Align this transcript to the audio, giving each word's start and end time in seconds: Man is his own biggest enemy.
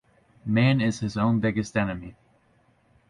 Man 0.47 0.81
is 0.81 1.01
his 1.01 1.15
own 1.15 1.41
biggest 1.41 1.77
enemy. 1.77 2.15